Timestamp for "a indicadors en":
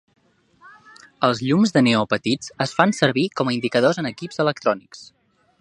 3.53-4.13